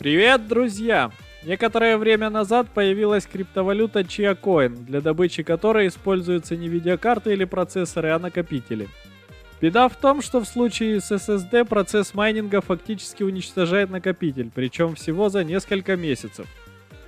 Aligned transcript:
Привет, 0.00 0.48
друзья! 0.48 1.10
Некоторое 1.44 1.98
время 1.98 2.30
назад 2.30 2.68
появилась 2.72 3.26
криптовалюта 3.26 4.00
Chiacoin, 4.00 4.86
для 4.86 5.02
добычи 5.02 5.42
которой 5.42 5.88
используются 5.88 6.56
не 6.56 6.68
видеокарты 6.68 7.34
или 7.34 7.44
процессоры, 7.44 8.08
а 8.08 8.18
накопители. 8.18 8.88
Беда 9.60 9.90
в 9.90 9.96
том, 9.96 10.22
что 10.22 10.40
в 10.40 10.46
случае 10.46 11.02
с 11.02 11.12
SSD 11.12 11.66
процесс 11.66 12.14
майнинга 12.14 12.62
фактически 12.62 13.24
уничтожает 13.24 13.90
накопитель, 13.90 14.50
причем 14.54 14.94
всего 14.94 15.28
за 15.28 15.44
несколько 15.44 15.98
месяцев. 15.98 16.46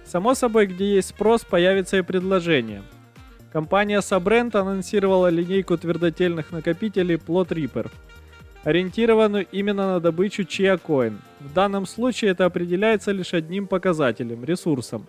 Само 0.05 0.35
собой, 0.35 0.67
где 0.67 0.97
есть 0.97 1.09
спрос, 1.09 1.47
появится 1.47 1.97
и 1.97 2.03
предложение. 2.03 2.83
Компания 3.55 4.01
Sabrent 4.01 4.55
анонсировала 4.55 5.29
линейку 5.29 5.79
твердотельных 5.79 6.51
накопителей 6.51 7.15
Plot 7.15 7.49
Reaper– 7.49 7.91
ориентированную 8.65 9.47
именно 9.51 9.95
на 9.95 10.01
добычу 10.01 10.43
Chia 10.43 10.81
В 11.45 11.53
данном 11.55 11.87
случае 11.87 12.31
это 12.31 12.45
определяется 12.45 13.11
лишь 13.11 13.35
одним 13.35 13.67
показателем– 13.67 14.45
ресурсом. 14.47 15.07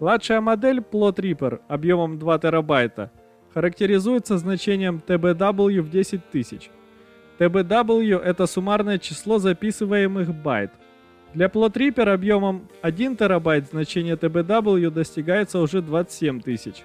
Младшая 0.00 0.40
модель 0.40 0.78
Plot 0.78 1.16
Reaper 1.16 1.60
объемом 1.68 2.18
2 2.18 2.38
терабайта 2.40 3.10
характеризуется 3.54 4.36
значением 4.36 5.02
TBW 5.06 5.80
в 5.80 5.90
10 5.90 6.30
тысяч. 6.30 6.70
TBW– 7.38 8.18
это 8.24 8.46
суммарное 8.46 8.98
число 8.98 9.38
записываемых 9.38 10.34
байт. 10.34 10.72
Для 11.32 11.46
Plot 11.46 11.72
Reaper 11.72 12.12
объемом 12.12 12.68
1 12.82 13.16
терабайт 13.16 13.70
значение 13.70 14.16
TBW 14.16 14.90
достигается 14.90 15.58
уже 15.58 15.80
27 15.80 16.40
тысяч. 16.40 16.84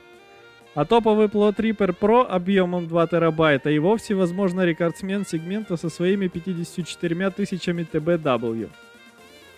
А 0.77 0.86
топовый 0.86 1.26
Plot 1.26 1.55
Reaper 1.55 1.98
Pro 1.99 2.23
объемом 2.23 2.88
2 2.88 3.08
терабайта 3.08 3.72
и 3.72 3.80
вовсе, 3.80 4.13
возможно, 4.13 4.63
рекордсмен 4.63 5.26
сегмента 5.26 5.76
со 5.76 5.90
своими 5.90 6.27
54 6.27 7.31
тысячами 7.31 7.81
TBW. 7.91 8.70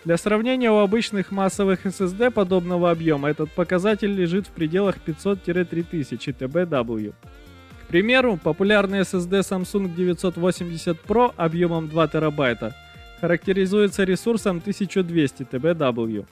Для 0.06 0.16
сравнения, 0.16 0.70
у 0.70 0.78
обычных 0.78 1.30
массовых 1.30 1.84
SSD 1.84 2.30
подобного 2.30 2.90
объема 2.90 3.28
этот 3.28 3.50
показатель 3.50 4.10
лежит 4.10 4.46
в 4.46 4.52
пределах 4.52 4.96
500-3000 5.06 6.34
TBW. 6.38 7.12
К 7.82 7.86
примеру, 7.88 8.38
популярный 8.42 9.00
SSD 9.00 9.40
Samsung 9.40 9.94
980 9.94 11.04
Pro 11.06 11.34
объемом 11.36 11.90
2 11.90 12.08
терабайта 12.08 12.74
характеризуется 13.20 14.04
ресурсом 14.04 14.56
1200 14.56 15.42
TBW. 15.42 16.24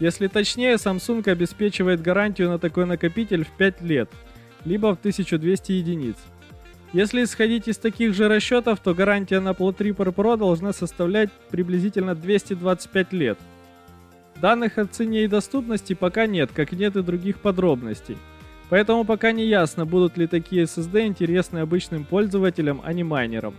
Если 0.00 0.28
точнее, 0.28 0.74
Samsung 0.74 1.28
обеспечивает 1.28 2.00
гарантию 2.00 2.48
на 2.48 2.58
такой 2.58 2.86
накопитель 2.86 3.44
в 3.44 3.50
5 3.56 3.82
лет, 3.82 4.10
либо 4.64 4.94
в 4.94 4.98
1200 4.98 5.72
единиц. 5.72 6.16
Если 6.92 7.24
исходить 7.24 7.68
из 7.68 7.76
таких 7.76 8.14
же 8.14 8.28
расчетов, 8.28 8.80
то 8.80 8.94
гарантия 8.94 9.40
на 9.40 9.50
Reaper 9.50 10.14
Pro 10.14 10.36
должна 10.38 10.72
составлять 10.72 11.30
приблизительно 11.50 12.14
225 12.14 13.12
лет. 13.12 13.38
Данных 14.40 14.78
о 14.78 14.86
цене 14.86 15.24
и 15.24 15.28
доступности 15.28 15.94
пока 15.94 16.26
нет, 16.26 16.50
как 16.54 16.72
нет 16.72 16.96
и 16.96 17.02
других 17.02 17.40
подробностей. 17.40 18.16
Поэтому 18.70 19.04
пока 19.04 19.32
не 19.32 19.46
ясно, 19.46 19.84
будут 19.84 20.16
ли 20.16 20.26
такие 20.26 20.64
SSD 20.64 21.06
интересны 21.06 21.58
обычным 21.58 22.04
пользователям, 22.04 22.80
а 22.84 22.92
не 22.92 23.02
майнерам. 23.02 23.54